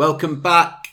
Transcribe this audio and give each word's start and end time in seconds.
Welcome 0.00 0.40
back 0.40 0.86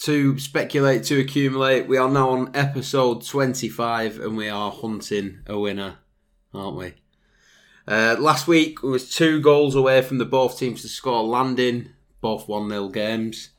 to 0.00 0.36
Speculate 0.36 1.04
to 1.04 1.20
Accumulate. 1.20 1.86
We 1.86 1.96
are 1.96 2.08
now 2.08 2.30
on 2.30 2.50
episode 2.54 3.24
25 3.24 4.18
and 4.18 4.36
we 4.36 4.48
are 4.48 4.72
hunting 4.72 5.42
a 5.46 5.56
winner, 5.56 5.98
aren't 6.52 6.76
we? 6.76 6.94
Uh, 7.86 8.16
last 8.18 8.48
week 8.48 8.82
we 8.82 8.90
was 8.90 9.14
two 9.14 9.40
goals 9.40 9.76
away 9.76 10.02
from 10.02 10.18
the 10.18 10.24
both 10.24 10.58
teams 10.58 10.82
to 10.82 10.88
score 10.88 11.22
landing, 11.22 11.90
both 12.20 12.48
1 12.48 12.68
0 12.68 12.88
games, 12.88 13.50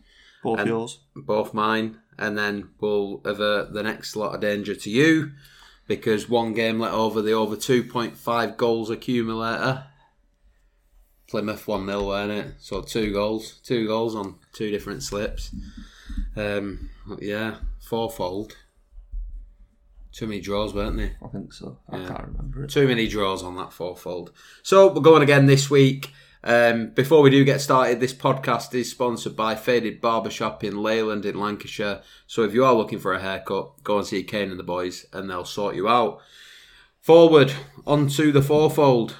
Both 0.43 0.59
And- 0.59 0.67
yours. 0.67 0.99
both 1.15 1.53
mine, 1.53 1.99
and 2.19 2.37
then 2.37 2.71
we'll 2.81 3.21
avert 3.23 3.71
the 3.71 3.83
next 3.83 4.17
lot 4.17 4.35
of 4.35 4.41
danger 4.41 4.75
to 4.75 4.89
you 4.89 5.31
because 5.87 6.27
one 6.27 6.53
game 6.53 6.81
let 6.81 6.91
over 6.91 7.21
the 7.21 7.31
over 7.31 7.55
2.5 7.55 8.57
goals 8.57 8.89
accumulator. 8.89 9.85
Plymouth 11.27 11.67
1 11.67 11.85
0, 11.85 12.03
weren't 12.07 12.31
it? 12.31 12.53
So 12.59 12.81
two 12.81 13.11
goals. 13.13 13.59
Two 13.63 13.87
goals 13.87 14.15
on 14.15 14.35
two 14.53 14.69
different 14.71 15.03
slips. 15.03 15.53
Um, 16.35 16.89
yeah, 17.19 17.55
fourfold. 17.81 18.55
Too 20.11 20.27
many 20.27 20.41
draws, 20.41 20.73
weren't 20.75 20.97
they? 20.97 21.13
I 21.23 21.27
think 21.29 21.53
so. 21.53 21.79
I 21.89 21.97
Yeah. 21.97 22.07
can't 22.07 22.27
remember 22.27 22.63
it. 22.65 22.69
Too 22.69 22.87
many 22.87 23.07
draws 23.07 23.41
on 23.41 23.55
that 23.55 23.73
fourfold. 23.73 24.31
So 24.61 24.93
we're 24.93 25.01
going 25.01 25.23
again 25.23 25.47
this 25.47 25.69
week. 25.71 26.11
Um, 26.43 26.89
before 26.93 27.21
we 27.21 27.29
do 27.29 27.43
get 27.45 27.61
started, 27.61 27.99
this 27.99 28.13
podcast 28.13 28.75
is 28.75 28.91
sponsored 28.91 29.35
by 29.35 29.55
Faded 29.55 30.01
Barbershop 30.01 30.63
in 30.63 30.83
Leyland 30.83 31.25
in 31.25 31.39
Lancashire. 31.39 32.01
So 32.27 32.43
if 32.43 32.53
you 32.53 32.65
are 32.65 32.73
looking 32.75 32.99
for 32.99 33.13
a 33.13 33.21
haircut, 33.21 33.81
go 33.83 33.97
and 33.97 34.05
see 34.05 34.23
Kane 34.23 34.51
and 34.51 34.59
the 34.59 34.63
boys, 34.63 35.05
and 35.13 35.29
they'll 35.29 35.45
sort 35.45 35.75
you 35.75 35.87
out. 35.87 36.19
Forward 37.01 37.53
onto 37.87 38.31
the 38.33 38.41
fourfold. 38.41 39.15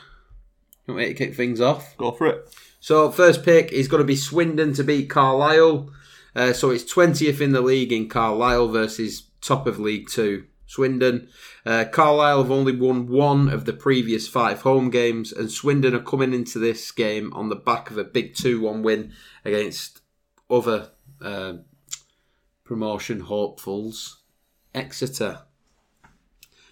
You 0.86 0.94
want 0.94 1.08
me 1.08 1.14
to 1.14 1.14
kick 1.14 1.36
things 1.36 1.62
off? 1.62 1.96
Go 1.98 2.12
for 2.12 2.28
it. 2.28 2.56
So 2.80 3.10
first 3.10 3.44
pick 3.44 3.72
is 3.72 3.88
going 3.88 4.02
to 4.02 4.08
be 4.08 4.16
Swindon 4.16 4.74
to 4.74 4.84
beat 4.84 5.10
Carlisle. 5.10 5.90
Uh, 6.36 6.52
so 6.52 6.72
it's 6.72 6.84
twentieth 6.84 7.40
in 7.40 7.52
the 7.52 7.62
league 7.62 7.94
in 7.94 8.10
Carlisle 8.10 8.68
versus 8.70 9.28
top 9.40 9.68
of 9.68 9.80
League 9.80 10.10
Two 10.10 10.46
Swindon. 10.66 11.30
Uh, 11.66 11.86
Carlisle 11.86 12.44
have 12.44 12.52
only 12.52 12.76
won 12.76 13.08
one 13.08 13.48
of 13.48 13.66
the 13.66 13.74
previous 13.74 14.28
five 14.28 14.62
home 14.62 14.90
games, 14.90 15.32
and 15.32 15.52
Swindon 15.52 15.94
are 15.94 16.02
coming 16.02 16.34
into 16.34 16.60
this 16.60 16.92
game 16.92 17.32
on 17.34 17.50
the 17.50 17.56
back 17.56 17.92
of 17.92 17.98
a 17.98 18.04
big 18.04 18.36
two-one 18.36 18.82
win 18.82 19.14
against 19.46 20.02
other 20.50 20.90
uh, 21.22 21.54
promotion 22.66 23.22
hopefuls, 23.22 24.24
Exeter. 24.74 25.44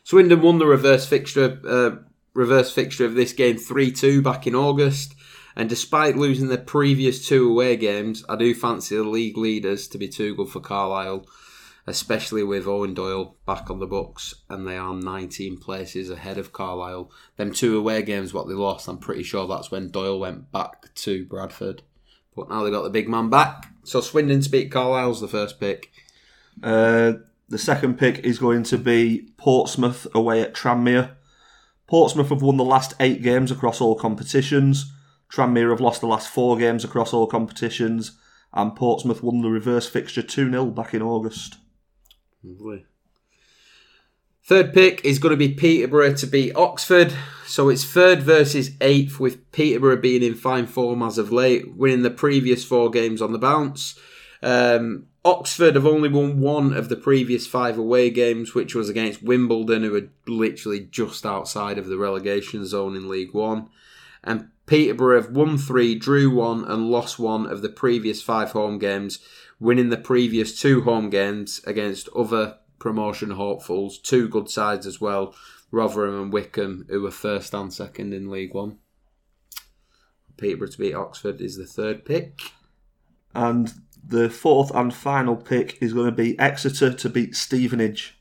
Swindon 0.03 0.41
won 0.41 0.57
the 0.57 0.65
reverse 0.65 1.05
fixture 1.05 1.61
uh, 1.65 2.03
reverse 2.33 2.71
fixture 2.71 3.05
of 3.05 3.15
this 3.15 3.33
game 3.33 3.57
3-2 3.57 4.23
back 4.23 4.47
in 4.47 4.55
August. 4.55 5.15
And 5.55 5.67
despite 5.67 6.15
losing 6.15 6.47
their 6.47 6.57
previous 6.57 7.27
two 7.27 7.49
away 7.49 7.75
games, 7.75 8.23
I 8.29 8.35
do 8.35 8.53
fancy 8.53 8.95
the 8.95 9.03
league 9.03 9.37
leaders 9.37 9.87
to 9.89 9.97
be 9.97 10.07
too 10.07 10.35
good 10.35 10.47
for 10.47 10.61
Carlisle, 10.61 11.25
especially 11.85 12.43
with 12.43 12.65
Eoin 12.65 12.95
Doyle 12.95 13.35
back 13.45 13.69
on 13.69 13.79
the 13.79 13.87
books, 13.87 14.33
and 14.49 14.65
they 14.65 14.77
are 14.77 14.93
19 14.93 15.57
places 15.57 16.09
ahead 16.09 16.37
of 16.37 16.53
Carlisle. 16.53 17.11
Them 17.35 17.51
two 17.51 17.77
away 17.77 18.01
games, 18.01 18.33
what 18.33 18.47
they 18.47 18.53
lost, 18.53 18.87
I'm 18.87 18.97
pretty 18.97 19.23
sure 19.23 19.45
that's 19.45 19.71
when 19.71 19.91
Doyle 19.91 20.19
went 20.19 20.51
back 20.51 20.93
to 20.95 21.25
Bradford. 21.25 21.83
But 22.33 22.49
now 22.49 22.63
they 22.63 22.71
got 22.71 22.83
the 22.83 22.89
big 22.89 23.09
man 23.09 23.29
back. 23.29 23.73
So 23.83 23.99
Swindon 23.99 24.39
to 24.41 24.49
beat 24.49 24.71
Carlisle's 24.71 25.19
the 25.19 25.27
first 25.27 25.59
pick. 25.59 25.91
Uh, 26.63 27.13
the 27.49 27.57
second 27.57 27.97
pick 27.97 28.19
is 28.19 28.39
going 28.39 28.63
to 28.63 28.77
be 28.77 29.27
Portsmouth 29.35 30.07
away 30.15 30.41
at 30.41 30.53
Tranmere. 30.53 31.15
Portsmouth 31.91 32.29
have 32.29 32.41
won 32.41 32.55
the 32.55 32.63
last 32.63 32.93
eight 33.01 33.21
games 33.21 33.51
across 33.51 33.81
all 33.81 33.95
competitions. 33.95 34.93
Tranmere 35.29 35.71
have 35.71 35.81
lost 35.81 35.99
the 35.99 36.07
last 36.07 36.29
four 36.29 36.55
games 36.55 36.85
across 36.85 37.13
all 37.13 37.27
competitions. 37.27 38.17
And 38.53 38.73
Portsmouth 38.77 39.21
won 39.21 39.41
the 39.41 39.49
reverse 39.49 39.89
fixture 39.89 40.21
2 40.21 40.49
0 40.49 40.65
back 40.67 40.93
in 40.93 41.01
August. 41.01 41.57
Lovely. 42.45 42.85
Third 44.45 44.73
pick 44.73 45.03
is 45.03 45.19
going 45.19 45.31
to 45.31 45.37
be 45.37 45.53
Peterborough 45.53 46.13
to 46.13 46.27
beat 46.27 46.55
Oxford. 46.55 47.13
So 47.45 47.67
it's 47.67 47.83
third 47.83 48.21
versus 48.21 48.71
eighth, 48.79 49.19
with 49.19 49.51
Peterborough 49.51 49.97
being 49.97 50.23
in 50.23 50.35
fine 50.35 50.67
form 50.67 51.03
as 51.03 51.17
of 51.17 51.33
late, 51.33 51.75
winning 51.75 52.03
the 52.03 52.09
previous 52.09 52.63
four 52.63 52.89
games 52.89 53.21
on 53.21 53.33
the 53.33 53.37
bounce. 53.37 53.99
Um, 54.41 55.07
Oxford 55.23 55.75
have 55.75 55.85
only 55.85 56.09
won 56.09 56.41
one 56.41 56.73
of 56.73 56.89
the 56.89 56.95
previous 56.95 57.45
five 57.45 57.77
away 57.77 58.09
games, 58.09 58.55
which 58.55 58.73
was 58.73 58.89
against 58.89 59.21
Wimbledon, 59.21 59.83
who 59.83 59.95
are 59.95 60.09
literally 60.25 60.79
just 60.79 61.25
outside 61.25 61.77
of 61.77 61.87
the 61.87 61.97
relegation 61.97 62.65
zone 62.65 62.95
in 62.95 63.07
League 63.07 63.33
One. 63.33 63.69
And 64.23 64.49
Peterborough 64.65 65.21
have 65.21 65.31
won 65.31 65.57
three, 65.57 65.95
drew 65.95 66.33
one, 66.33 66.63
and 66.63 66.89
lost 66.89 67.19
one 67.19 67.45
of 67.45 67.61
the 67.61 67.69
previous 67.69 68.21
five 68.21 68.51
home 68.51 68.79
games, 68.79 69.19
winning 69.59 69.89
the 69.89 69.97
previous 69.97 70.59
two 70.59 70.81
home 70.81 71.09
games 71.09 71.61
against 71.67 72.09
other 72.15 72.57
promotion 72.79 73.31
hopefuls, 73.31 73.99
two 73.99 74.27
good 74.27 74.49
sides 74.49 74.87
as 74.87 74.99
well, 74.99 75.35
Rotherham 75.69 76.19
and 76.19 76.33
Wycombe, 76.33 76.85
who 76.89 77.01
were 77.01 77.11
first 77.11 77.53
and 77.53 77.71
second 77.71 78.13
in 78.13 78.29
League 78.29 78.53
One. 78.55 78.79
Peterborough 80.37 80.69
to 80.69 80.77
beat 80.79 80.95
Oxford 80.95 81.41
is 81.41 81.57
the 81.57 81.67
third 81.67 82.05
pick. 82.05 82.41
And 83.33 83.73
the 84.05 84.29
fourth 84.29 84.71
and 84.75 84.93
final 84.93 85.35
pick 85.35 85.81
is 85.81 85.93
going 85.93 86.07
to 86.07 86.11
be 86.11 86.37
Exeter 86.39 86.93
to 86.93 87.09
beat 87.09 87.35
Stevenage. 87.35 88.17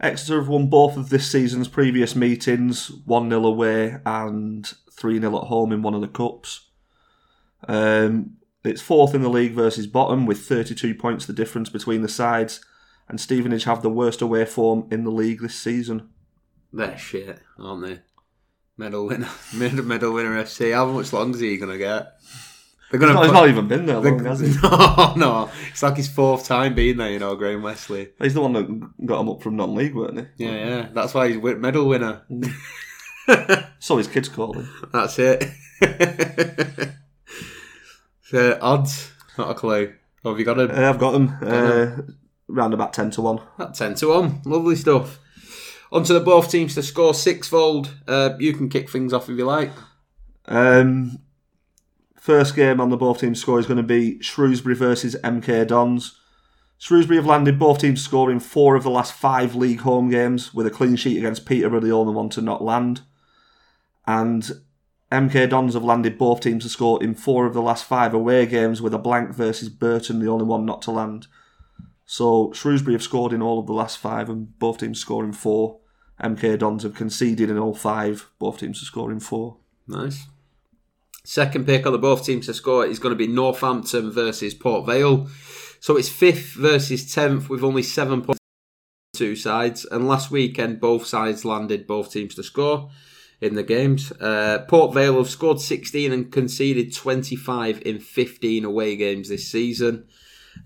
Exeter 0.00 0.38
have 0.40 0.48
won 0.48 0.68
both 0.68 0.96
of 0.96 1.08
this 1.08 1.30
season's 1.30 1.68
previous 1.68 2.14
meetings 2.14 2.90
1 3.06 3.30
0 3.30 3.46
away 3.46 3.98
and 4.04 4.72
3 4.90 5.20
0 5.20 5.36
at 5.36 5.48
home 5.48 5.72
in 5.72 5.82
one 5.82 5.94
of 5.94 6.00
the 6.00 6.08
Cups. 6.08 6.66
Um, 7.66 8.36
it's 8.64 8.82
fourth 8.82 9.14
in 9.14 9.22
the 9.22 9.30
league 9.30 9.54
versus 9.54 9.86
bottom 9.86 10.26
with 10.26 10.46
32 10.46 10.94
points 10.94 11.24
the 11.24 11.32
difference 11.32 11.70
between 11.70 12.02
the 12.02 12.08
sides, 12.08 12.60
and 13.08 13.20
Stevenage 13.20 13.64
have 13.64 13.82
the 13.82 13.90
worst 13.90 14.20
away 14.20 14.44
form 14.44 14.86
in 14.90 15.04
the 15.04 15.10
league 15.10 15.40
this 15.40 15.54
season. 15.54 16.10
They're 16.72 16.98
shit, 16.98 17.40
aren't 17.58 17.86
they? 17.86 18.00
Medal 18.76 19.06
winner, 19.06 19.30
medal, 19.54 20.12
winner 20.12 20.42
FC. 20.42 20.74
How 20.74 20.86
much 20.86 21.12
longer 21.12 21.36
is 21.36 21.40
he 21.40 21.56
going 21.56 21.72
to 21.72 21.78
get? 21.78 22.12
They're 22.90 23.00
going 23.00 23.10
He's 23.10 23.16
not, 23.16 23.24
he's 23.24 23.32
not 23.32 23.48
even 23.48 23.68
been 23.68 23.86
there 23.86 23.98
long, 23.98 24.24
has 24.24 24.40
he? 24.40 24.54
No, 24.62 25.14
no. 25.16 25.50
It's 25.70 25.82
like 25.82 25.96
his 25.96 26.08
fourth 26.08 26.46
time 26.46 26.74
being 26.74 26.98
there, 26.98 27.10
you 27.10 27.18
know, 27.18 27.34
Graham 27.34 27.62
Westley. 27.62 28.10
He's 28.20 28.34
the 28.34 28.40
one 28.40 28.52
that 28.52 29.06
got 29.06 29.20
him 29.20 29.28
up 29.28 29.42
from 29.42 29.56
non 29.56 29.74
league, 29.74 29.94
weren't 29.94 30.18
he? 30.20 30.44
Yeah, 30.44 30.66
yeah. 30.66 30.88
That's 30.92 31.12
why 31.12 31.28
he's 31.28 31.42
medal 31.42 31.88
winner. 31.88 32.22
So 33.80 33.96
his 33.96 34.06
kids 34.06 34.28
call 34.28 34.52
him. 34.52 34.68
That's 34.92 35.18
it. 35.18 35.44
so, 38.22 38.58
odds? 38.60 39.12
Not 39.36 39.50
a 39.50 39.54
clue. 39.54 39.94
Oh, 40.24 40.30
have 40.30 40.38
you 40.38 40.44
got 40.44 40.56
them? 40.56 40.70
Uh, 40.70 40.88
I've 40.88 40.98
got 40.98 41.10
them. 41.12 41.36
uh, 41.42 42.02
round 42.48 42.74
about 42.74 42.92
10 42.92 43.10
to 43.12 43.22
1. 43.22 43.40
That 43.58 43.74
10 43.74 43.94
to 43.96 44.08
1. 44.08 44.42
Lovely 44.44 44.76
stuff. 44.76 45.18
On 45.92 46.02
to 46.04 46.12
the 46.12 46.20
both 46.20 46.50
teams 46.50 46.74
to 46.74 46.82
score 46.82 47.14
sixfold. 47.14 47.94
Uh, 48.08 48.30
you 48.38 48.52
can 48.52 48.68
kick 48.68 48.90
things 48.90 49.12
off 49.12 49.28
if 49.28 49.38
you 49.38 49.44
like. 49.44 49.72
Um, 50.46 51.18
first 52.26 52.56
game 52.56 52.80
on 52.80 52.90
the 52.90 52.96
both 52.96 53.20
teams 53.20 53.40
score 53.40 53.60
is 53.60 53.66
going 53.66 53.76
to 53.76 53.84
be 53.84 54.20
Shrewsbury 54.20 54.74
versus 54.74 55.14
MK 55.22 55.68
Dons. 55.68 56.18
Shrewsbury 56.76 57.18
have 57.18 57.24
landed 57.24 57.56
both 57.56 57.78
teams 57.78 58.02
scoring 58.02 58.40
four 58.40 58.74
of 58.74 58.82
the 58.82 58.90
last 58.90 59.12
five 59.12 59.54
league 59.54 59.82
home 59.82 60.10
games, 60.10 60.52
with 60.52 60.66
a 60.66 60.70
clean 60.70 60.96
sheet 60.96 61.18
against 61.18 61.46
Peterborough, 61.46 61.78
the 61.78 61.92
only 61.92 62.12
one 62.12 62.28
to 62.30 62.42
not 62.42 62.64
land. 62.64 63.02
And 64.08 64.50
MK 65.12 65.50
Dons 65.50 65.74
have 65.74 65.84
landed 65.84 66.18
both 66.18 66.40
teams 66.40 66.64
to 66.64 66.68
score 66.68 67.00
in 67.00 67.14
four 67.14 67.46
of 67.46 67.54
the 67.54 67.62
last 67.62 67.84
five 67.84 68.12
away 68.12 68.44
games, 68.44 68.82
with 68.82 68.92
a 68.92 68.98
blank 68.98 69.32
versus 69.32 69.68
Burton, 69.68 70.18
the 70.18 70.28
only 70.28 70.44
one 70.44 70.66
not 70.66 70.82
to 70.82 70.90
land. 70.90 71.28
So 72.06 72.50
Shrewsbury 72.52 72.94
have 72.94 73.04
scored 73.04 73.32
in 73.32 73.40
all 73.40 73.60
of 73.60 73.68
the 73.68 73.72
last 73.72 73.98
five, 73.98 74.28
and 74.28 74.58
both 74.58 74.78
teams 74.78 74.98
scoring 74.98 75.32
four. 75.32 75.78
MK 76.20 76.58
Dons 76.58 76.82
have 76.82 76.94
conceded 76.94 77.50
in 77.50 77.58
all 77.58 77.74
five, 77.74 78.28
both 78.40 78.58
teams 78.58 78.82
are 78.82 78.86
scoring 78.86 79.20
four. 79.20 79.58
Nice. 79.86 80.26
Second 81.26 81.66
pick 81.66 81.84
on 81.86 81.92
the 81.92 81.98
both 81.98 82.24
teams 82.24 82.46
to 82.46 82.54
score 82.54 82.86
is 82.86 83.00
going 83.00 83.10
to 83.10 83.18
be 83.18 83.26
Northampton 83.26 84.12
versus 84.12 84.54
Port 84.54 84.86
Vale. 84.86 85.28
So 85.80 85.96
it's 85.96 86.08
fifth 86.08 86.54
versus 86.54 87.12
tenth 87.12 87.50
with 87.50 87.64
only 87.64 87.82
seven 87.82 88.22
points 88.22 88.38
two 89.12 89.34
sides. 89.34 89.84
And 89.84 90.06
last 90.06 90.30
weekend, 90.30 90.80
both 90.80 91.04
sides 91.04 91.44
landed 91.44 91.88
both 91.88 92.12
teams 92.12 92.36
to 92.36 92.44
score 92.44 92.90
in 93.40 93.56
the 93.56 93.64
games. 93.64 94.12
Uh, 94.12 94.64
Port 94.68 94.94
Vale 94.94 95.18
have 95.18 95.28
scored 95.28 95.60
16 95.60 96.12
and 96.12 96.30
conceded 96.30 96.94
25 96.94 97.82
in 97.84 97.98
15 97.98 98.64
away 98.64 98.94
games 98.94 99.28
this 99.28 99.50
season. 99.50 100.06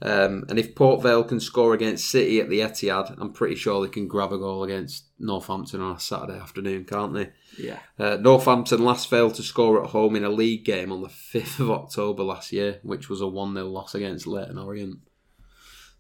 Um, 0.03 0.45
and 0.49 0.59
if 0.59 0.75
Port 0.75 1.03
Vale 1.03 1.25
can 1.25 1.41
score 1.41 1.75
against 1.75 2.11
City 2.11 2.41
at 2.41 2.49
the 2.49 2.61
Etihad, 2.61 3.15
I'm 3.19 3.33
pretty 3.33 3.55
sure 3.55 3.83
they 3.83 3.93
can 3.93 4.09
grab 4.09 4.33
a 4.33 4.39
goal 4.39 4.65
against 4.65 5.05
Northampton 5.19 5.83
on 5.83 5.97
a 5.97 6.01
Saturday 6.01 6.39
afternoon, 6.39 6.85
can't 6.85 7.13
they? 7.13 7.31
Yeah. 7.59 7.81
Uh, 7.99 8.17
Northampton 8.17 8.83
last 8.83 9.11
failed 9.11 9.35
to 9.35 9.43
score 9.43 9.83
at 9.83 9.91
home 9.91 10.17
in 10.17 10.25
a 10.25 10.31
league 10.31 10.65
game 10.65 10.91
on 10.91 11.03
the 11.03 11.09
5th 11.35 11.61
of 11.61 11.71
October 11.71 12.23
last 12.23 12.53
year, 12.53 12.81
which 12.83 13.11
was 13.11 13.21
a 13.21 13.29
1 13.29 13.55
0 13.55 13.67
loss 13.67 13.95
against 13.95 14.27
Leyton 14.27 14.59
Orient. 14.59 15.01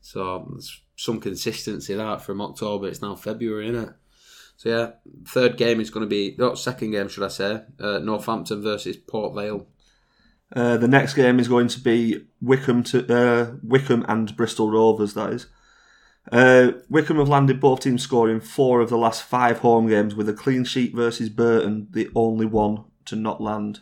So 0.00 0.48
there's 0.50 0.80
some 0.96 1.20
consistency 1.20 1.94
that 1.94 2.22
from 2.22 2.40
October. 2.40 2.88
It's 2.88 3.02
now 3.02 3.16
February, 3.16 3.68
isn't 3.68 3.88
it? 3.88 3.94
So 4.56 4.68
yeah, 4.68 4.90
third 5.26 5.56
game 5.56 5.80
is 5.80 5.88
going 5.88 6.04
to 6.04 6.10
be, 6.10 6.36
no, 6.38 6.54
second 6.54 6.90
game, 6.90 7.08
should 7.08 7.24
I 7.24 7.28
say, 7.28 7.62
uh, 7.78 7.98
Northampton 7.98 8.62
versus 8.62 8.96
Port 8.96 9.34
Vale. 9.34 9.66
Uh, 10.54 10.76
the 10.76 10.88
next 10.88 11.14
game 11.14 11.38
is 11.38 11.48
going 11.48 11.68
to 11.68 11.80
be 11.80 12.26
Wycombe 12.40 12.82
to 12.84 13.14
uh, 13.14 13.52
Wycombe 13.62 14.04
and 14.08 14.36
Bristol 14.36 14.70
Rovers. 14.70 15.14
That 15.14 15.32
is. 15.32 15.46
Uh, 16.30 16.72
Wycombe 16.88 17.18
have 17.18 17.28
landed 17.28 17.60
both 17.60 17.80
teams 17.80 18.02
scoring 18.02 18.40
four 18.40 18.80
of 18.80 18.90
the 18.90 18.98
last 18.98 19.22
five 19.22 19.60
home 19.60 19.88
games, 19.88 20.14
with 20.14 20.28
a 20.28 20.34
clean 20.34 20.64
sheet 20.64 20.94
versus 20.94 21.28
Burton, 21.28 21.88
the 21.90 22.08
only 22.14 22.46
one 22.46 22.84
to 23.06 23.16
not 23.16 23.40
land. 23.40 23.80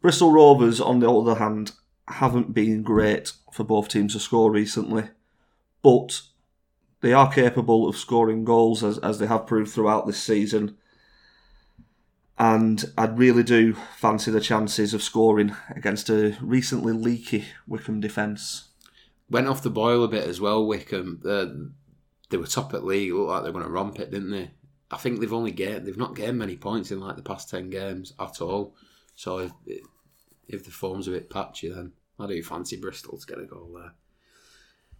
Bristol 0.00 0.32
Rovers, 0.32 0.80
on 0.80 1.00
the 1.00 1.10
other 1.10 1.36
hand, 1.36 1.72
haven't 2.08 2.54
been 2.54 2.82
great 2.82 3.32
for 3.52 3.64
both 3.64 3.88
teams 3.88 4.14
to 4.14 4.20
score 4.20 4.50
recently, 4.50 5.04
but 5.82 6.22
they 7.00 7.12
are 7.12 7.32
capable 7.32 7.88
of 7.88 7.96
scoring 7.96 8.44
goals 8.44 8.82
as, 8.82 8.98
as 8.98 9.18
they 9.18 9.26
have 9.26 9.46
proved 9.46 9.70
throughout 9.70 10.06
this 10.06 10.22
season. 10.22 10.76
And 12.40 12.90
I 12.96 13.04
really 13.04 13.42
do 13.42 13.74
fancy 13.74 14.30
the 14.30 14.40
chances 14.40 14.94
of 14.94 15.02
scoring 15.02 15.54
against 15.76 16.08
a 16.08 16.38
recently 16.40 16.94
leaky 16.94 17.44
Wycombe 17.68 18.00
defence. 18.00 18.68
Went 19.28 19.46
off 19.46 19.62
the 19.62 19.68
boil 19.68 20.02
a 20.04 20.08
bit 20.08 20.26
as 20.26 20.40
well, 20.40 20.66
Wycombe. 20.66 21.20
Uh, 21.22 21.68
they 22.30 22.38
were 22.38 22.46
top 22.46 22.72
at 22.72 22.82
league, 22.82 23.12
looked 23.12 23.28
like 23.28 23.42
they 23.42 23.50
were 23.50 23.60
going 23.60 23.66
to 23.66 23.70
romp 23.70 24.00
it, 24.00 24.10
didn't 24.10 24.30
they? 24.30 24.52
I 24.90 24.96
think 24.96 25.20
they've 25.20 25.30
only 25.30 25.50
gained, 25.50 25.86
they've 25.86 25.98
not 25.98 26.16
gained 26.16 26.38
many 26.38 26.56
points 26.56 26.90
in 26.90 26.98
like 26.98 27.16
the 27.16 27.22
past 27.22 27.50
10 27.50 27.68
games 27.68 28.14
at 28.18 28.40
all. 28.40 28.74
So 29.16 29.40
if, 29.40 29.52
if 30.48 30.64
the 30.64 30.70
form's 30.70 31.08
a 31.08 31.12
bit 31.12 31.28
patchy, 31.28 31.68
then 31.68 31.92
I 32.18 32.26
do 32.26 32.42
fancy 32.42 32.78
Bristol 32.78 33.18
to 33.18 33.26
get 33.26 33.38
a 33.38 33.44
goal 33.44 33.70
there. 33.76 33.92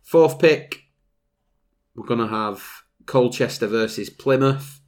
Fourth 0.02 0.38
pick, 0.38 0.82
we're 1.94 2.06
going 2.06 2.20
to 2.20 2.26
have 2.26 2.62
Colchester 3.06 3.66
versus 3.66 4.10
Plymouth. 4.10 4.79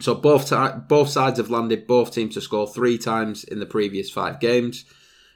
So 0.00 0.14
both 0.14 0.48
ti- 0.48 0.80
both 0.88 1.08
sides 1.08 1.38
have 1.38 1.50
landed 1.50 1.86
both 1.86 2.12
teams 2.12 2.34
to 2.34 2.40
score 2.40 2.66
three 2.66 2.98
times 2.98 3.44
in 3.44 3.60
the 3.60 3.66
previous 3.66 4.10
five 4.10 4.40
games. 4.40 4.84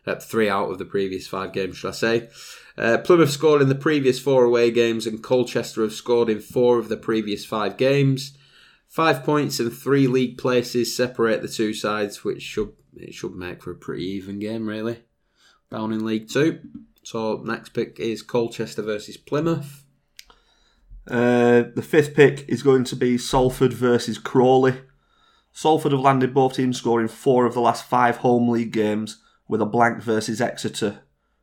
Uh, 0.07 0.17
three 0.17 0.49
out 0.49 0.71
of 0.71 0.79
the 0.79 0.85
previous 0.85 1.27
five 1.27 1.53
games, 1.53 1.77
should 1.77 1.89
I 1.89 1.93
say? 1.93 2.29
Uh, 2.77 2.99
Plymouth 2.99 3.31
scored 3.31 3.61
in 3.61 3.69
the 3.69 3.75
previous 3.75 4.19
four 4.19 4.45
away 4.45 4.71
games, 4.71 5.07
and 5.07 5.23
Colchester 5.23 5.83
have 5.83 5.93
scored 5.93 6.29
in 6.29 6.41
four 6.41 6.79
of 6.79 6.89
the 6.89 6.97
previous 6.97 7.45
five 7.45 7.77
games. 7.77 8.37
Five 8.87 9.23
points 9.23 9.61
and 9.61 9.73
three 9.73 10.07
league 10.07 10.39
places 10.39 10.97
separate 10.97 11.43
the 11.43 11.49
two 11.49 11.75
sides, 11.75 12.25
which 12.25 12.43
should 12.43 12.73
it 12.97 13.15
should 13.15 13.35
make 13.35 13.63
for 13.63 13.71
a 13.71 13.77
pretty 13.77 14.05
even 14.05 14.39
game, 14.39 14.67
really. 14.67 15.03
Down 15.71 15.93
in 15.93 16.07
League 16.07 16.31
Two. 16.31 16.61
So 17.03 17.43
next 17.45 17.71
pick 17.71 18.01
is 18.01 18.23
Colchester 18.23 18.83
versus 18.83 19.17
Plymouth. 19.17 19.85
Uh, 21.09 21.65
the 21.75 21.83
fifth 21.83 22.15
pick 22.15 22.45
is 22.49 22.63
going 22.63 22.85
to 22.85 22.97
be 22.97 23.17
Salford 23.17 23.73
versus 23.73 24.19
Crawley. 24.19 24.75
Salford 25.53 25.93
have 25.93 26.01
landed 26.01 26.35
both 26.35 26.55
teams 26.55 26.77
scoring 26.77 27.09
four 27.09 27.47
of 27.47 27.55
the 27.55 27.61
last 27.61 27.85
five 27.89 28.19
home 28.19 28.49
league 28.49 28.73
games, 28.73 29.23
with 29.49 29.63
a 29.63 29.67
blank 29.67 30.03
versus 30.03 30.41
Exeter, 30.41 31.01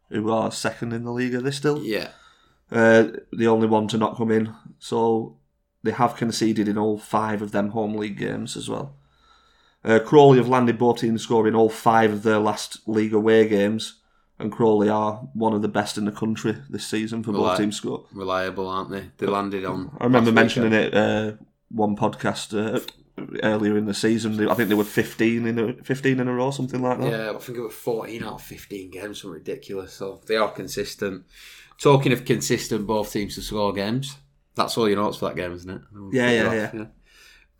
who 0.09 0.31
are 0.31 0.51
second 0.51 0.93
in 0.93 1.03
the 1.03 1.11
league. 1.11 1.33
Are 1.33 1.41
they 1.41 1.51
still? 1.51 1.83
Yeah. 1.83 2.09
Uh, 2.71 3.07
the 3.31 3.47
only 3.47 3.67
one 3.67 3.87
to 3.89 3.97
not 3.97 4.17
come 4.17 4.31
in. 4.31 4.53
So 4.79 5.37
they 5.83 5.91
have 5.91 6.15
conceded 6.15 6.67
in 6.67 6.77
all 6.77 6.97
five 6.97 7.41
of 7.41 7.51
them 7.51 7.69
home 7.69 7.95
league 7.95 8.17
games 8.17 8.55
as 8.55 8.69
well. 8.69 8.95
Uh, 9.83 9.99
Crawley 9.99 10.37
have 10.37 10.47
landed 10.47 10.77
both 10.79 10.99
teams 10.99 11.21
scoring 11.21 11.53
all 11.53 11.69
five 11.69 12.11
of 12.11 12.23
their 12.23 12.39
last 12.39 12.87
league 12.87 13.13
away 13.13 13.47
games, 13.47 14.01
and 14.39 14.51
Crawley 14.51 14.89
are 14.89 15.27
one 15.33 15.53
of 15.53 15.61
the 15.61 15.67
best 15.67 15.97
in 15.97 16.05
the 16.05 16.11
country 16.11 16.57
this 16.69 16.85
season 16.85 17.23
for 17.23 17.31
both 17.31 17.57
teams 17.57 17.77
score. 17.77 18.05
Reliable, 18.11 18.67
aren't 18.67 18.91
they? 18.91 19.11
They 19.17 19.27
landed 19.27 19.65
on. 19.65 19.95
I 19.99 20.03
remember 20.05 20.31
mentioning 20.31 20.71
weekend. 20.71 20.93
it 20.93 20.97
uh, 20.97 21.31
one 21.69 21.95
podcast 21.95 22.53
uh, 22.53 22.79
earlier 23.43 23.77
in 23.77 23.85
the 23.85 23.93
season. 23.93 24.47
I 24.49 24.53
think 24.53 24.69
they 24.69 24.75
were 24.75 24.83
fifteen 24.83 25.45
in 25.45 25.59
a, 25.59 25.73
fifteen 25.83 26.19
in 26.19 26.27
a 26.27 26.33
row, 26.33 26.51
something 26.51 26.81
like 26.81 26.99
that. 26.99 27.09
Yeah, 27.09 27.31
I 27.31 27.37
think 27.39 27.57
it 27.57 27.61
was 27.61 27.73
14 27.73 28.23
out 28.23 28.33
of 28.33 28.41
15 28.41 28.91
games, 28.91 29.21
something 29.21 29.35
ridiculous. 29.35 29.93
So 29.93 30.21
they 30.27 30.35
are 30.35 30.51
consistent. 30.51 31.25
Talking 31.77 32.13
of 32.13 32.25
consistent, 32.25 32.87
both 32.87 33.11
teams 33.11 33.35
to 33.35 33.41
score 33.41 33.73
games. 33.73 34.17
That's 34.55 34.77
all 34.77 34.87
your 34.87 34.97
notes 34.97 35.17
for 35.17 35.27
that 35.27 35.35
game, 35.35 35.53
isn't 35.53 35.69
it? 35.69 35.81
Yeah, 36.13 36.31
yeah, 36.31 36.69
yeah. 36.73 36.85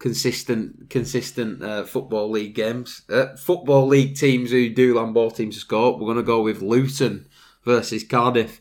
Consistent, 0.05 0.91
consistent 0.91 1.63
uh, 1.63 1.83
football 1.83 2.29
league 2.29 2.53
games. 2.53 3.01
Uh, 3.09 3.35
football 3.35 3.87
league 3.87 4.15
teams 4.15 4.51
who 4.51 4.69
do 4.69 4.93
land 4.93 5.15
both 5.15 5.35
teams 5.35 5.55
to 5.55 5.61
score. 5.61 5.93
We're 5.93 6.05
going 6.05 6.17
to 6.17 6.21
go 6.23 6.43
with 6.43 6.61
Luton 6.61 7.27
versus 7.63 8.03
Cardiff. 8.03 8.59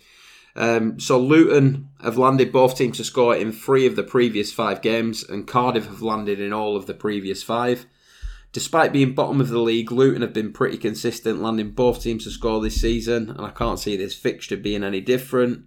Um, 0.57 0.99
so 0.99 1.19
Luton 1.19 1.91
have 2.03 2.17
landed 2.17 2.51
both 2.51 2.79
teams 2.79 2.97
to 2.97 3.05
score 3.05 3.37
in 3.37 3.53
three 3.53 3.87
of 3.87 3.95
the 3.95 4.03
previous 4.03 4.55
five 4.55 4.81
games, 4.81 5.23
and 5.23 5.47
Cardiff 5.47 5.85
have 5.85 6.01
landed 6.01 6.41
in 6.41 6.55
all 6.55 6.77
of 6.79 6.87
the 6.87 6.95
previous 6.95 7.43
five. 7.43 7.85
Despite 8.55 8.95
being 8.95 9.15
bottom 9.15 9.39
of 9.39 9.51
the 9.51 9.59
league, 9.59 9.93
Luton 9.93 10.23
have 10.23 10.33
been 10.33 10.51
pretty 10.51 10.79
consistent, 10.79 11.43
landing 11.43 11.73
both 11.73 12.03
teams 12.03 12.25
to 12.25 12.31
score 12.31 12.63
this 12.63 12.81
season, 12.81 13.29
and 13.29 13.43
I 13.43 13.51
can't 13.51 13.79
see 13.79 13.99
this 13.99 14.15
fixture 14.15 14.57
being 14.57 14.83
any 14.83 15.03
different. 15.03 15.67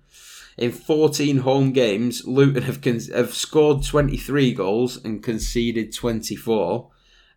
In 0.58 0.72
14 0.72 1.38
home 1.38 1.72
games, 1.72 2.26
Luton 2.26 2.64
have 2.64 2.82
con- 2.82 3.00
have 3.14 3.34
scored 3.36 3.84
23 3.84 4.54
goals 4.54 4.98
and 5.04 5.22
conceded 5.22 5.94
24. 5.94 6.90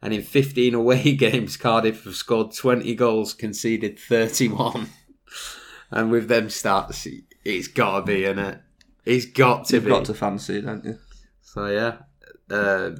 And 0.02 0.14
in 0.14 0.22
15 0.22 0.74
away 0.74 1.12
games, 1.16 1.58
Cardiff 1.58 2.04
have 2.04 2.16
scored 2.16 2.54
20 2.54 2.94
goals, 2.94 3.34
conceded 3.34 3.98
31. 3.98 4.88
and 5.90 6.10
with 6.10 6.28
them 6.28 6.46
stats, 6.48 7.06
it's 7.44 7.68
got 7.68 8.00
to 8.00 8.06
be 8.06 8.24
in 8.24 8.38
it. 8.38 8.60
It's 9.04 9.26
got 9.26 9.66
to 9.66 9.76
You've 9.76 9.84
be. 9.84 9.90
got 9.90 10.06
to 10.06 10.14
fancy 10.14 10.56
it, 10.58 10.64
haven't 10.64 10.84
you? 10.86 10.98
So 11.42 11.66
yeah, 11.66 11.96
uh, 12.50 12.92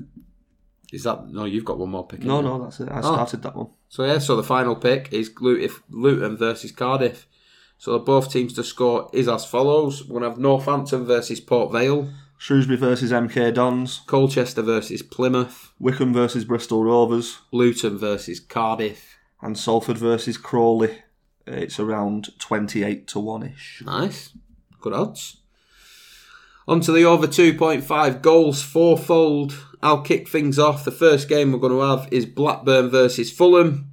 is 0.93 1.05
that 1.05 1.29
no? 1.29 1.45
You've 1.45 1.65
got 1.65 1.79
one 1.79 1.91
more 1.91 2.07
pick. 2.07 2.23
No, 2.25 2.41
no, 2.43 2.63
that's 2.63 2.81
it. 2.81 2.89
I 2.91 2.99
Oh. 2.99 3.03
started 3.03 3.43
that 3.43 3.55
one. 3.57 3.69
So 3.89 4.05
yeah, 4.05 4.19
so 4.19 4.37
the 4.37 4.43
final 4.43 4.77
pick 4.77 5.13
is 5.13 5.31
Luton 5.41 6.37
versus 6.37 6.73
Cardiff. 6.73 7.27
So 7.81 7.99
both 7.99 8.31
teams 8.31 8.53
to 8.53 8.63
score 8.63 9.09
is 9.11 9.27
as 9.27 9.47
follows: 9.47 10.07
we're 10.07 10.21
gonna 10.21 10.31
have 10.31 10.39
Northampton 10.39 11.07
versus 11.07 11.41
Port 11.41 11.73
Vale, 11.73 12.11
Shrewsbury 12.37 12.77
versus 12.77 13.11
MK 13.11 13.55
Dons, 13.55 14.03
Colchester 14.07 14.61
versus 14.61 15.01
Plymouth, 15.01 15.73
Wycombe 15.79 16.13
versus 16.13 16.45
Bristol 16.45 16.85
Rovers, 16.85 17.39
Luton 17.53 17.97
versus 17.97 18.39
Cardiff. 18.39 19.17
and 19.41 19.57
Salford 19.59 19.97
versus 19.97 20.37
Crawley. 20.37 20.99
It's 21.47 21.81
around 21.81 22.39
twenty-eight 22.39 23.07
to 23.09 23.19
one 23.19 23.45
ish. 23.45 23.83
Nice, 23.87 24.37
good 24.83 24.93
odds. 24.93 25.39
On 26.69 26.81
to 26.83 26.93
the 26.93 27.05
over 27.05 27.27
2.5 27.27 28.21
goals 28.23 28.63
fourfold. 28.63 29.55
I'll 29.83 30.03
kick 30.03 30.29
things 30.29 30.59
off. 30.59 30.85
The 30.85 30.93
first 30.93 31.29
game 31.29 31.51
we're 31.51 31.59
going 31.59 31.73
to 31.73 31.81
have 31.81 32.13
is 32.13 32.27
Blackburn 32.27 32.91
versus 32.91 33.33
Fulham. 33.33 33.90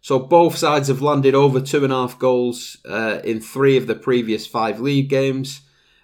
So 0.00 0.18
both 0.18 0.56
sides 0.56 0.88
have 0.88 1.02
landed 1.02 1.34
over 1.34 1.60
two 1.60 1.84
and 1.84 1.92
a 1.92 1.96
half 1.96 2.18
goals 2.18 2.78
uh, 2.88 3.20
in 3.22 3.40
three 3.40 3.76
of 3.76 3.86
the 3.86 3.94
previous 3.94 4.46
five 4.46 4.80
league 4.80 5.08
games. 5.08 5.62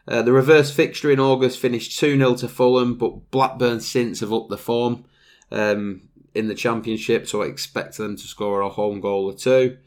Uh, 0.08 0.22
the 0.22 0.32
reverse 0.32 0.70
fixture 0.70 1.10
in 1.10 1.18
August 1.18 1.58
finished 1.58 1.98
2 1.98 2.16
0 2.16 2.34
to 2.36 2.48
Fulham, 2.48 2.96
but 2.96 3.30
Blackburn 3.30 3.80
since 3.80 4.20
have 4.20 4.32
upped 4.32 4.50
the 4.50 4.58
form 4.58 5.04
um, 5.50 6.08
in 6.34 6.46
the 6.48 6.54
Championship, 6.54 7.26
so 7.26 7.42
I 7.42 7.46
expect 7.46 7.96
them 7.96 8.16
to 8.16 8.22
score 8.22 8.60
a 8.60 8.68
home 8.68 9.00
goal 9.00 9.24
or 9.24 9.34
two. 9.34 9.78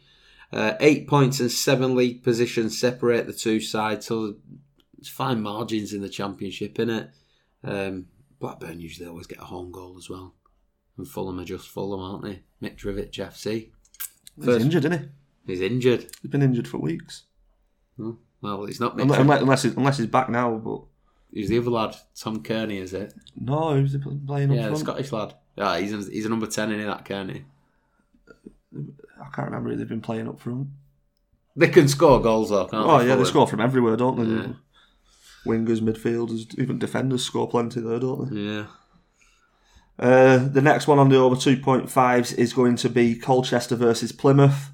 Uh, 0.52 0.74
eight 0.80 1.08
points 1.08 1.40
and 1.40 1.52
seven 1.52 1.96
league 1.96 2.24
positions 2.24 2.78
separate 2.78 3.28
the 3.28 3.34
two 3.34 3.62
sides, 3.62 4.08
so 4.08 4.36
it's 4.98 5.08
fine 5.08 5.42
margins 5.42 5.94
in 5.94 6.02
the 6.02 6.10
Championship, 6.10 6.76
innit? 6.76 7.12
Um, 7.64 8.08
Blackburn 8.40 8.80
usually 8.80 9.08
always 9.08 9.28
get 9.28 9.40
a 9.40 9.46
home 9.46 9.72
goal 9.72 9.96
as 9.98 10.10
well. 10.10 10.34
And 10.98 11.08
Fulham 11.08 11.40
are 11.40 11.46
just 11.46 11.70
Fulham, 11.70 12.02
aren't 12.02 12.24
they? 12.24 12.44
Mitrovic 12.62 13.12
FC. 13.12 13.70
He's 14.40 14.64
injured, 14.64 14.86
isn't 14.86 15.00
he? 15.00 15.08
He's 15.54 15.62
injured. 15.62 16.08
He's 16.22 16.32
been 16.32 16.42
injured 16.42 16.68
for 16.68 16.78
weeks. 16.78 17.24
Oh, 18.02 18.18
well, 18.42 18.66
he's 18.66 18.80
not 18.80 19.00
Unless, 19.00 19.20
unless, 19.20 19.42
unless, 19.42 19.64
he's, 19.64 19.76
unless 19.76 19.98
he's 19.98 20.08
back 20.08 20.30
now, 20.30 20.56
but 20.58 20.82
He's 21.32 21.50
the 21.50 21.60
other 21.60 21.70
lad, 21.70 21.96
Tom 22.16 22.42
Cairney, 22.42 22.82
is 22.82 22.94
it? 22.94 23.14
no, 23.40 23.76
he 23.76 23.84
was 23.84 23.96
playing 24.26 24.52
Yeah, 24.52 24.70
the. 24.70 24.76
Scottish 24.78 25.12
lad. 25.12 25.36
Yeah, 25.56 25.78
he's 25.78 25.94
a, 25.94 26.10
he's 26.12 26.26
a 26.26 26.30
number 26.30 26.48
10 26.48 26.72
in 26.72 26.88
that 26.88 27.06
Kearney. 27.06 27.46
I 28.76 29.26
can't 29.34 29.48
remember 29.48 29.70
who 29.72 29.76
they've 29.76 29.88
been 29.88 30.02
playing 30.02 30.28
up 30.28 30.40
front. 30.40 30.68
They 31.56 31.68
can 31.68 31.88
score 31.88 32.22
goals 32.22 32.50
though, 32.50 32.66
can't 32.68 32.86
Oh 32.88 33.00
they? 33.00 33.08
yeah, 33.08 33.16
they 33.16 33.26
score 33.26 33.48
from 33.48 33.60
everywhere, 33.60 33.98
don't 33.98 34.18
they? 34.18 34.48
Yeah. 34.48 34.54
Wingers, 35.46 35.82
midfielders, 35.82 36.58
even 36.60 36.80
defenders 36.80 37.24
score 37.26 37.50
plenty 37.50 37.82
there, 37.82 38.00
don't 38.00 38.34
they? 38.34 38.40
Yeah. 38.40 38.66
Uh, 40.00 40.38
the 40.38 40.62
next 40.62 40.88
one 40.88 40.98
on 40.98 41.10
the 41.10 41.18
over 41.18 41.36
2.5s 41.36 42.38
is 42.38 42.54
going 42.54 42.78
to 42.78 42.90
be 42.90 43.16
Colchester 43.16 43.76
versus 43.76 44.14
Plymouth. 44.14 44.72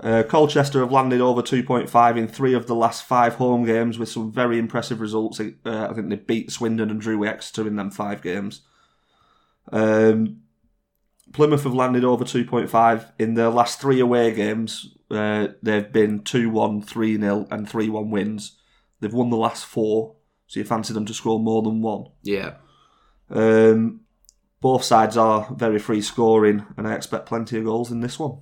Uh, 0.00 0.22
Colchester 0.22 0.80
have 0.80 0.92
landed 0.92 1.20
over 1.20 1.42
2.5 1.42 2.16
in 2.16 2.28
three 2.28 2.54
of 2.54 2.66
the 2.66 2.74
last 2.74 3.04
five 3.04 3.34
home 3.34 3.64
games 3.64 3.98
with 3.98 4.08
some 4.08 4.30
very 4.30 4.58
impressive 4.58 5.00
results. 5.00 5.40
Uh, 5.40 5.88
I 5.90 5.92
think 5.92 6.08
they 6.08 6.16
beat 6.16 6.52
Swindon 6.52 6.90
and 6.90 7.00
drew 7.00 7.24
Exeter 7.24 7.66
in 7.66 7.76
them 7.76 7.90
five 7.90 8.22
games. 8.22 8.62
Um, 9.72 10.42
Plymouth 11.32 11.64
have 11.64 11.74
landed 11.74 12.04
over 12.04 12.24
2.5 12.24 13.12
in 13.18 13.34
their 13.34 13.48
last 13.48 13.80
three 13.80 14.00
away 14.00 14.32
games. 14.32 14.96
Uh, 15.10 15.48
they've 15.62 15.92
been 15.92 16.22
2 16.22 16.50
1, 16.50 16.82
3 16.82 17.20
0, 17.20 17.46
and 17.50 17.68
3 17.68 17.88
1 17.88 18.10
wins. 18.10 18.58
They've 19.00 19.12
won 19.12 19.30
the 19.30 19.36
last 19.36 19.64
four, 19.64 20.16
so 20.46 20.60
you 20.60 20.64
fancy 20.64 20.94
them 20.94 21.06
to 21.06 21.14
score 21.14 21.40
more 21.40 21.62
than 21.62 21.82
one. 21.82 22.06
Yeah. 22.22 22.54
Um, 23.30 24.01
both 24.62 24.84
sides 24.84 25.16
are 25.16 25.52
very 25.54 25.80
free 25.80 26.00
scoring, 26.00 26.64
and 26.76 26.88
I 26.88 26.94
expect 26.94 27.26
plenty 27.26 27.58
of 27.58 27.64
goals 27.64 27.90
in 27.90 28.00
this 28.00 28.18
one. 28.18 28.38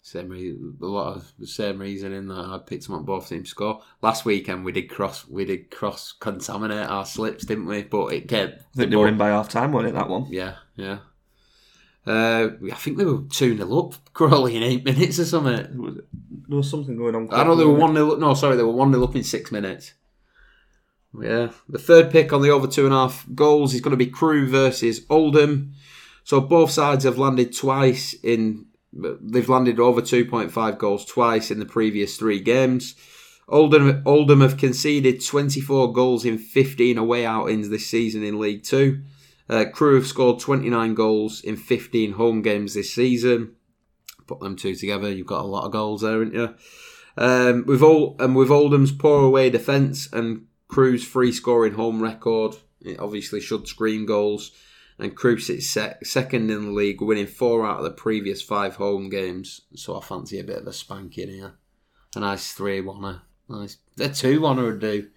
Same 0.00 0.30
reason, 0.30 0.76
a 0.82 0.86
lot 0.86 1.16
of 1.16 1.32
the 1.38 1.46
same 1.46 1.78
reason 1.78 2.12
in 2.12 2.26
that 2.26 2.34
I 2.34 2.58
picked 2.66 2.86
them 2.86 2.96
up 2.96 3.04
both 3.04 3.28
teams 3.28 3.50
score. 3.50 3.82
Last 4.00 4.24
weekend 4.24 4.64
we 4.64 4.72
did 4.72 4.90
cross 4.90 5.28
we 5.28 5.44
did 5.44 5.70
cross 5.70 6.12
contaminate 6.12 6.88
our 6.88 7.06
slips, 7.06 7.44
didn't 7.44 7.66
we? 7.66 7.82
But 7.82 8.06
it 8.12 8.28
kept 8.28 8.62
I 8.62 8.78
think 8.78 8.90
they 8.90 8.96
were 8.96 9.06
in 9.06 9.16
by 9.16 9.28
half 9.28 9.48
time, 9.48 9.72
weren't 9.72 9.88
it, 9.88 9.94
that 9.94 10.08
one? 10.08 10.26
yeah, 10.30 10.56
yeah. 10.74 10.98
Uh, 12.04 12.48
I 12.72 12.74
think 12.74 12.98
they 12.98 13.04
were 13.04 13.22
two 13.30 13.56
0 13.56 13.78
up, 13.78 13.94
Crawley 14.12 14.56
in 14.56 14.64
eight 14.64 14.84
minutes 14.84 15.20
or 15.20 15.24
something. 15.24 16.00
There 16.48 16.56
was 16.56 16.68
something 16.68 16.96
going 16.96 17.14
on. 17.14 17.28
I 17.32 17.44
know 17.44 17.54
they 17.54 17.64
were 17.64 17.74
one 17.74 17.94
0 17.94 18.16
No, 18.16 18.34
sorry, 18.34 18.56
they 18.56 18.64
were 18.64 18.72
one 18.72 18.90
0 18.90 19.04
up 19.04 19.14
in 19.14 19.22
six 19.22 19.52
minutes. 19.52 19.92
Yeah, 21.20 21.50
the 21.68 21.78
third 21.78 22.10
pick 22.10 22.32
on 22.32 22.40
the 22.40 22.50
over 22.50 22.66
two 22.66 22.86
and 22.86 22.94
a 22.94 22.96
half 22.96 23.26
goals 23.34 23.74
is 23.74 23.80
going 23.82 23.90
to 23.90 24.04
be 24.04 24.06
Crewe 24.06 24.48
versus 24.48 25.04
Oldham. 25.10 25.74
So 26.24 26.40
both 26.40 26.70
sides 26.70 27.04
have 27.04 27.18
landed 27.18 27.54
twice 27.54 28.14
in. 28.22 28.66
They've 28.92 29.48
landed 29.48 29.78
over 29.78 30.00
two 30.00 30.24
point 30.24 30.52
five 30.52 30.78
goals 30.78 31.04
twice 31.04 31.50
in 31.50 31.58
the 31.58 31.66
previous 31.66 32.16
three 32.16 32.40
games. 32.40 32.94
Oldham 33.48 34.02
Oldham 34.06 34.40
have 34.40 34.56
conceded 34.56 35.24
twenty 35.24 35.60
four 35.60 35.92
goals 35.92 36.24
in 36.24 36.38
fifteen 36.38 36.96
away 36.96 37.26
outings 37.26 37.68
this 37.68 37.86
season 37.86 38.22
in 38.22 38.38
League 38.38 38.62
Two. 38.62 39.02
Uh, 39.50 39.66
Crewe 39.70 39.96
have 39.96 40.06
scored 40.06 40.40
twenty 40.40 40.70
nine 40.70 40.94
goals 40.94 41.42
in 41.42 41.56
fifteen 41.56 42.12
home 42.12 42.40
games 42.40 42.72
this 42.72 42.94
season. 42.94 43.56
Put 44.26 44.40
them 44.40 44.56
two 44.56 44.74
together, 44.74 45.10
you've 45.10 45.26
got 45.26 45.42
a 45.42 45.46
lot 45.46 45.64
of 45.64 45.72
goals 45.72 46.00
there, 46.00 46.12
haven't 46.12 46.34
you? 46.34 46.54
Um, 47.18 47.64
with 47.66 47.82
all 47.82 48.16
and 48.18 48.34
with 48.34 48.50
Oldham's 48.50 48.92
poor 48.92 49.24
away 49.24 49.50
defence 49.50 50.10
and 50.12 50.46
Crewe's 50.72 51.04
free 51.04 51.32
scoring 51.32 51.74
home 51.74 52.02
record, 52.02 52.56
it 52.80 52.98
obviously 52.98 53.40
should 53.40 53.68
scream 53.68 54.06
goals. 54.06 54.52
And 54.98 55.14
Crewe 55.14 55.38
sits 55.38 55.68
sec- 55.68 56.06
second 56.06 56.50
in 56.50 56.64
the 56.66 56.70
league, 56.70 57.02
winning 57.02 57.26
four 57.26 57.66
out 57.66 57.78
of 57.78 57.84
the 57.84 57.90
previous 57.90 58.40
five 58.40 58.76
home 58.76 59.10
games. 59.10 59.62
So 59.74 59.98
I 59.98 60.00
fancy 60.00 60.38
a 60.38 60.44
bit 60.44 60.58
of 60.58 60.66
a 60.66 60.72
spanking 60.72 61.28
here. 61.28 61.54
A 62.16 62.20
nice 62.20 62.52
three 62.52 62.80
one. 62.80 63.20
Nice, 63.48 63.76
a 64.00 64.08
two 64.08 64.40
one 64.40 64.56
would 64.62 64.80
do. 64.80 65.08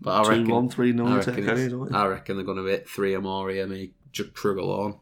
But 0.00 0.20
I 0.20 0.22
Two, 0.22 0.30
reckon, 0.30 0.48
one, 0.48 0.68
three, 0.68 0.92
no, 0.92 1.06
I 1.06 1.16
reckon? 1.16 1.94
I 1.94 2.06
reckon 2.06 2.36
they're 2.36 2.44
going 2.44 2.58
to 2.58 2.64
hit 2.64 2.88
three 2.88 3.14
or 3.14 3.20
more 3.20 3.50
here. 3.50 3.66
Me, 3.66 3.92
just 4.12 4.32
Crewe 4.34 4.60
alone. 4.62 4.98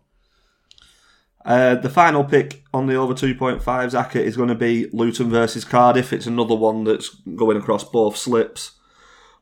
Uh, 1.45 1.75
the 1.75 1.91
final 1.91 2.25
pick 2.25 2.65
on 2.73 2.87
the 2.87 2.95
over 2.95 3.15
2.5 3.15 3.61
Zaka 3.62 4.17
is 4.17 4.37
going 4.37 4.49
to 4.49 4.55
be 4.55 4.88
Luton 4.93 5.31
versus 5.31 5.65
Cardiff. 5.65 6.12
It's 6.12 6.27
another 6.27 6.55
one 6.55 6.85
that's 6.85 7.09
going 7.37 7.57
across 7.57 7.85
both 7.85 8.17
slips. 8.17 8.73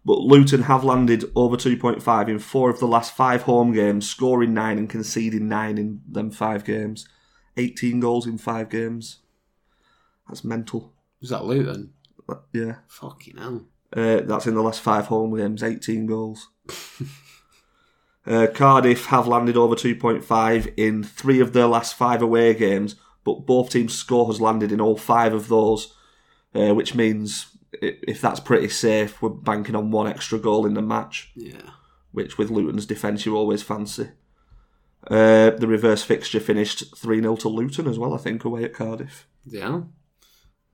But 0.06 0.20
Luton 0.20 0.62
have 0.62 0.84
landed 0.84 1.24
over 1.34 1.56
2.5 1.56 2.28
in 2.28 2.38
four 2.38 2.70
of 2.70 2.78
the 2.78 2.86
last 2.86 3.16
five 3.16 3.42
home 3.42 3.72
games, 3.72 4.08
scoring 4.08 4.54
nine 4.54 4.78
and 4.78 4.88
conceding 4.88 5.48
nine 5.48 5.78
in 5.78 6.00
them 6.08 6.30
five 6.30 6.64
games. 6.64 7.08
18 7.56 7.98
goals 7.98 8.24
in 8.24 8.38
five 8.38 8.68
games. 8.68 9.18
That's 10.28 10.44
mental. 10.44 10.92
Was 11.20 11.30
that 11.30 11.44
Luton? 11.44 11.92
Yeah. 12.52 12.76
Fucking 12.86 13.36
hell. 13.36 13.66
Uh, 13.92 14.20
that's 14.20 14.46
in 14.46 14.54
the 14.54 14.62
last 14.62 14.80
five 14.80 15.06
home 15.06 15.36
games, 15.36 15.64
18 15.64 16.06
goals. 16.06 16.50
uh, 18.28 18.46
Cardiff 18.54 19.06
have 19.06 19.26
landed 19.26 19.56
over 19.56 19.74
2.5 19.74 20.72
in 20.76 21.02
three 21.02 21.40
of 21.40 21.52
their 21.52 21.66
last 21.66 21.96
five 21.96 22.22
away 22.22 22.54
games, 22.54 22.94
but 23.24 23.44
both 23.44 23.70
teams' 23.70 23.94
score 23.94 24.26
has 24.26 24.40
landed 24.40 24.70
in 24.70 24.80
all 24.80 24.96
five 24.96 25.34
of 25.34 25.48
those, 25.48 25.94
uh, 26.54 26.72
which 26.74 26.94
means 26.94 27.55
if 27.82 28.20
that's 28.20 28.40
pretty 28.40 28.68
safe, 28.68 29.20
we're 29.22 29.30
banking 29.30 29.74
on 29.76 29.90
one 29.90 30.06
extra 30.06 30.38
goal 30.38 30.66
in 30.66 30.74
the 30.74 30.82
match, 30.82 31.30
Yeah. 31.34 31.70
which 32.12 32.38
with 32.38 32.50
Luton's 32.50 32.86
defence 32.86 33.26
you 33.26 33.36
always 33.36 33.62
fancy. 33.62 34.08
Uh, 35.08 35.50
the 35.50 35.66
reverse 35.68 36.02
fixture 36.02 36.40
finished 36.40 36.96
3 36.96 37.20
0 37.20 37.36
to 37.36 37.48
Luton 37.48 37.86
as 37.86 37.98
well, 37.98 38.12
I 38.14 38.18
think, 38.18 38.44
away 38.44 38.64
at 38.64 38.74
Cardiff. 38.74 39.28
Yeah. 39.44 39.82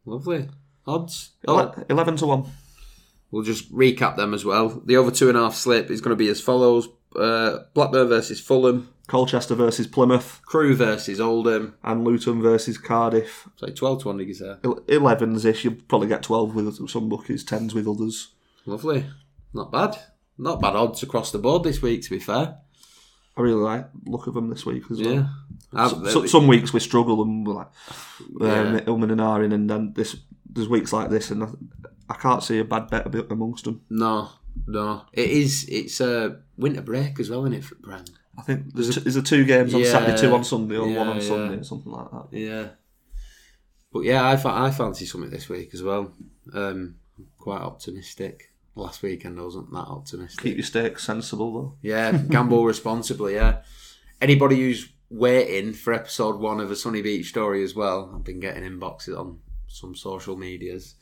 Lovely. 0.07 0.49
Odds. 0.87 1.31
Ele- 1.47 1.85
11 1.91 2.17
to 2.17 2.27
1. 2.27 2.45
We'll 3.31 3.43
just 3.43 3.73
recap 3.75 4.17
them 4.17 4.35
as 4.35 4.45
well. 4.45 4.83
The 4.85 4.97
over 4.97 5.11
two 5.11 5.29
and 5.29 5.39
a 5.39 5.43
half 5.43 5.55
slip 5.55 5.91
is 5.91 6.01
going 6.01 6.11
to 6.17 6.23
be 6.23 6.29
as 6.29 6.41
follows: 6.41 6.89
uh, 7.17 7.61
Blackburn 7.75 8.09
versus 8.09 8.41
Fulham, 8.41 8.89
Colchester 9.13 9.55
versus 9.55 9.87
Plymouth, 9.87 10.41
Crewe 10.47 10.75
versus 10.75 11.21
Oldham. 11.21 11.75
and 11.85 12.03
Luton 12.03 12.41
versus 12.41 12.79
Cardiff. 12.79 13.47
So 13.57 13.67
twelve 13.67 14.01
to 14.01 14.09
one, 14.09 14.17
did 14.17 14.27
you 14.29 14.33
say? 14.33 14.55
11s 14.63 15.45
ish, 15.45 15.65
you'll 15.65 15.75
probably 15.87 16.09
get 16.09 16.23
12 16.23 16.55
with 16.55 16.89
some 16.89 17.11
bookies, 17.11 17.45
10s 17.45 17.75
with 17.75 17.87
others. 17.87 18.29
Lovely. 18.65 19.05
Not 19.53 19.71
bad. 19.71 19.99
Not 20.39 20.63
bad 20.63 20.77
odds 20.77 21.03
across 21.03 21.31
the 21.31 21.39
board 21.39 21.63
this 21.63 21.83
week. 21.83 22.01
To 22.05 22.09
be 22.11 22.19
fair. 22.21 22.57
I 23.37 23.41
really 23.43 23.61
like 23.61 23.87
the 23.93 24.11
look 24.11 24.27
of 24.29 24.33
them 24.33 24.49
this 24.49 24.65
week 24.65 24.85
as 24.91 24.99
well. 25.03 25.13
Yeah. 25.13 25.27
I've- 25.75 26.11
so- 26.11 26.25
some 26.25 26.47
weeks 26.47 26.73
we 26.73 26.81
struggle 26.81 27.21
and 27.23 27.47
we're 27.47 27.53
like 27.55 27.71
Yeah. 28.41 28.61
um, 28.61 28.79
Ilman 28.81 29.13
and 29.13 29.21
Arin, 29.21 29.53
and 29.53 29.69
then 29.69 29.93
this 29.95 30.17
there's 30.51 30.71
weeks 30.71 30.91
like 30.95 31.11
this, 31.11 31.31
and 31.31 31.45
I, 31.45 31.49
I 32.09 32.15
can't 32.15 32.43
see 32.43 32.59
a 32.61 32.65
bad 32.65 32.89
bet 32.89 33.07
amongst 33.31 33.65
them. 33.65 33.83
no, 33.91 34.31
no. 34.67 35.03
It 35.13 35.29
is. 35.29 35.67
It's 35.69 36.01
a 36.01 36.39
winter 36.57 36.81
break 36.81 37.21
as 37.21 37.29
well, 37.29 37.43
isn't 37.45 37.59
it, 37.59 37.65
for 37.65 37.75
Brand? 37.75 38.11
I 38.39 38.43
think 38.43 38.73
there's, 38.73 38.95
t- 38.95 39.01
there's 39.01 39.17
a 39.17 39.23
two 39.23 39.45
games 39.45 39.75
on 39.75 39.81
Yeah. 39.81 39.91
Saturday, 39.93 40.21
two 40.21 40.35
on 40.35 40.43
Sunday, 40.45 40.77
or 40.77 40.89
Yeah, 40.89 40.99
one 40.99 41.09
on 41.09 41.17
yeah. 41.17 41.23
Sunday, 41.23 41.57
or 41.59 41.65
something 41.65 41.93
like 41.93 42.11
that. 42.11 42.27
Yeah. 42.37 42.69
But 43.93 44.01
yeah, 44.01 44.27
I, 44.27 44.37
fa- 44.37 44.49
I 44.55 44.71
fancy 44.71 45.05
something 45.05 45.31
this 45.31 45.49
week 45.49 45.71
as 45.75 45.83
well. 45.83 46.13
Um, 46.55 46.97
I'm 47.19 47.27
quite 47.39 47.61
optimistic. 47.61 48.51
Last 48.75 49.03
weekend 49.03 49.39
I 49.39 49.43
wasn't 49.43 49.71
that 49.73 49.79
optimistic. 49.87 50.43
Keep 50.43 50.57
your 50.57 50.65
stakes 50.65 51.05
sensible 51.05 51.53
though. 51.53 51.75
Yeah, 51.83 52.13
gamble 52.13 52.65
responsibly. 52.75 53.35
Yeah. 53.35 53.59
Anybody 54.21 54.57
who's 54.57 54.89
waiting 55.11 55.75
for 55.75 55.93
episode 55.93 56.41
one 56.41 56.59
of 56.59 56.71
a 56.71 56.77
Sunny 56.77 57.03
Beach 57.03 57.29
story 57.29 57.63
as 57.63 57.75
well, 57.75 58.11
I've 58.15 58.25
been 58.25 58.41
getting 58.41 58.63
inboxes 58.63 59.19
on 59.19 59.41
some 59.69 59.95
social 59.95 60.39
medias. 60.39 60.95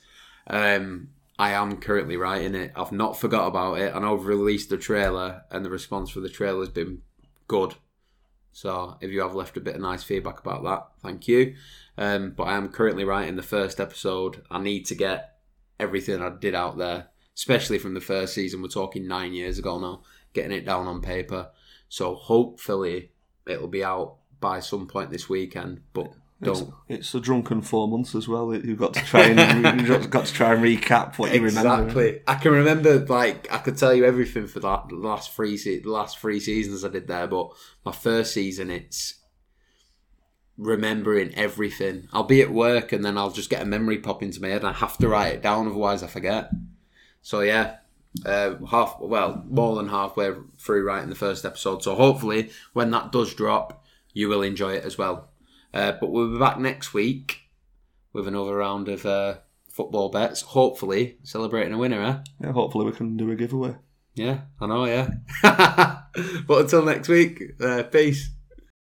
Um, 0.49 1.11
I 1.39 1.53
am 1.53 1.77
currently 1.77 2.17
writing 2.17 2.57
it. 2.57 2.73
I've 2.75 2.91
not 2.91 3.17
forgot 3.21 3.47
about 3.47 3.75
it, 3.79 3.95
and 3.95 4.05
I've 4.05 4.27
released 4.27 4.69
the 4.71 4.77
trailer, 4.77 5.43
and 5.53 5.65
the 5.65 5.71
response 5.71 6.11
for 6.11 6.19
the 6.21 6.29
trailer 6.29 6.59
has 6.61 6.69
been 6.71 7.03
good. 7.51 7.75
So 8.53 8.97
if 9.01 9.11
you 9.11 9.23
have 9.23 9.35
left 9.35 9.57
a 9.57 9.61
bit 9.61 9.75
of 9.75 9.81
nice 9.81 10.05
feedback 10.05 10.39
about 10.39 10.63
that, 10.63 10.87
thank 11.03 11.27
you. 11.27 11.57
Um, 11.99 12.33
but 12.37 12.45
I 12.45 12.57
am 12.57 12.69
currently 12.69 13.03
writing 13.03 13.35
the 13.35 13.43
first 13.43 13.81
episode. 13.81 14.45
I 14.49 14.61
need 14.61 14.87
to 14.87 14.95
get 14.95 15.39
everything 15.81 16.23
I 16.23 16.31
did 16.31 16.55
out 16.55 16.79
there, 16.79 17.09
especially 17.37 17.81
from 17.81 17.95
the 17.95 18.01
first 18.01 18.35
season. 18.35 18.63
We're 18.63 18.69
talking 18.69 19.09
nine 19.09 19.33
years 19.33 19.59
ago 19.59 19.81
now, 19.81 20.03
getting 20.33 20.53
it 20.53 20.65
down 20.65 20.87
on 20.87 21.03
paper. 21.03 21.51
So 21.89 22.15
hopefully 22.15 23.11
it'll 23.49 23.67
be 23.67 23.83
out 23.83 24.19
by 24.39 24.61
some 24.61 24.87
point 24.87 25.11
this 25.11 25.29
weekend. 25.29 25.81
But 25.93 26.13
It's, 26.43 26.61
don't 26.61 26.75
it's 26.89 27.15
a 27.15 27.21
drunken 27.21 27.61
four 27.61 27.87
months 27.87 28.15
as 28.15 28.27
well. 28.27 28.55
You've 28.55 28.79
got 28.79 28.95
to 28.95 29.05
try 29.05 29.25
and 29.27 29.81
you've 29.87 30.11
got 30.11 30.27
to 30.27 30.33
try 30.33 30.55
and 30.55 30.63
recap 30.63 31.19
what 31.19 31.35
you 31.35 31.43
remember. 31.43 31.83
exactly. 31.85 32.23
I 32.27 32.35
can 32.37 32.53
remember 32.53 33.05
like 33.07 33.53
I 33.53 33.59
could 33.59 33.77
tell 33.77 33.93
you 33.93 34.05
everything 34.05 34.47
for 34.47 34.61
that 34.61 34.89
the 34.89 34.97
last 34.97 35.33
three 35.33 35.57
se- 35.57 35.81
the 35.81 35.91
last 35.91 36.19
three 36.19 36.41
seasons 36.41 36.85
I 36.85 36.89
did 36.89 37.09
there. 37.09 37.27
But 37.27 37.51
my 37.85 37.93
first 37.93 38.33
season, 38.33 38.71
it's 38.71 39.17
remembering 40.57 41.35
everything. 41.35 42.09
I'll 42.13 42.25
be 42.25 42.43
at 42.43 42.53
work 42.53 42.93
and 42.93 43.05
then 43.05 43.19
I'll 43.19 43.31
just 43.31 43.51
get 43.51 43.63
a 43.63 43.67
memory 43.67 43.99
pop 43.99 44.23
into 44.23 44.41
my 44.41 44.49
head. 44.49 44.63
and 44.63 44.69
I 44.69 44.73
have 44.73 44.99
to 44.99 45.09
write 45.09 45.35
it 45.35 45.43
down, 45.43 45.67
otherwise 45.67 46.03
I 46.03 46.07
forget. 46.07 46.51
So 47.23 47.41
yeah, 47.41 47.77
uh, 48.25 48.55
half 48.67 48.97
well 49.01 49.45
more 49.49 49.77
than 49.77 49.89
halfway 49.89 50.33
through 50.59 50.87
writing 50.87 51.09
the 51.09 51.15
first 51.15 51.45
episode. 51.45 51.83
So 51.83 51.95
hopefully 51.95 52.51
when 52.73 52.91
that 52.93 53.13
does 53.13 53.35
drop, 53.35 53.85
you 54.13 54.29
will 54.29 54.43
enjoy 54.43 54.75
it 54.75 54.85
as 54.85 54.99
well. 54.99 55.30
Uh, 55.73 55.93
but 56.01 56.11
we'll 56.11 56.33
be 56.33 56.39
back 56.39 56.59
next 56.59 56.93
week 56.93 57.51
with 58.13 58.27
another 58.27 58.57
round 58.57 58.89
of 58.89 59.07
uh, 59.07 59.37
football 59.69 60.09
bets. 60.09 60.43
Hopefully 60.43 61.19
celebrating 61.23 61.73
a 61.73 61.79
winner, 61.79 62.03
eh? 62.03 62.17
Yeah, 62.41 62.53
hopefully 62.53 62.87
we 62.87 62.93
can 62.93 63.17
do 63.17 63.31
a 63.31 63.37
giveaway. 63.37 63.77
Yeah, 64.15 64.41
I 64.61 64.67
know, 64.67 64.85
yeah. 64.85 65.11
but 66.47 66.61
until 66.63 66.85
next 66.85 67.09
week, 67.09 67.43
uh, 67.61 67.85
peace. 67.85 68.31